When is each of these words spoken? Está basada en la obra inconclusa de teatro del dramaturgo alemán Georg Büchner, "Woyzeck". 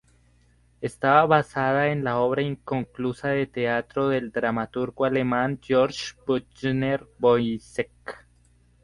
Está 0.81 1.23
basada 1.27 1.89
en 1.91 2.03
la 2.03 2.17
obra 2.17 2.41
inconclusa 2.41 3.27
de 3.27 3.45
teatro 3.45 4.09
del 4.09 4.31
dramaturgo 4.31 5.05
alemán 5.05 5.59
Georg 5.61 5.93
Büchner, 6.25 7.07
"Woyzeck". 7.19 8.25